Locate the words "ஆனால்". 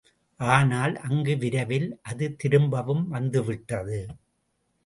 0.39-0.95